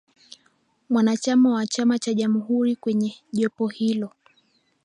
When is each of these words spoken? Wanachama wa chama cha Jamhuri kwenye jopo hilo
Wanachama 0.89 1.53
wa 1.53 1.67
chama 1.67 1.99
cha 1.99 2.13
Jamhuri 2.13 2.75
kwenye 2.75 3.13
jopo 3.33 3.67
hilo 3.67 4.11